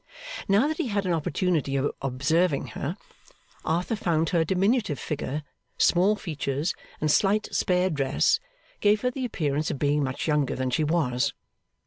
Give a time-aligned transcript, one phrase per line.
[0.47, 2.97] Now that he had an opportunity of observing her,
[3.63, 5.43] Arthur found that her diminutive figure,
[5.77, 8.39] small features, and slight spare dress,
[8.79, 11.33] gave her the appearance of being much younger than she was.